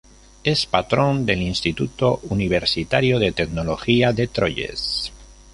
[0.43, 5.11] Es patrón del Instituto Universitario de Tecnología de Troyes.